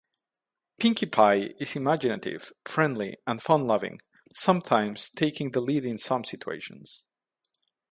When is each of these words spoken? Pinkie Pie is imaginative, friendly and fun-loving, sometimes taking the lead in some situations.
Pinkie 0.79 1.05
Pie 1.05 1.53
is 1.59 1.75
imaginative, 1.75 2.53
friendly 2.65 3.17
and 3.27 3.39
fun-loving, 3.39 4.01
sometimes 4.33 5.11
taking 5.11 5.51
the 5.51 5.61
lead 5.61 5.85
in 5.85 5.99
some 5.99 6.23
situations. 6.23 7.05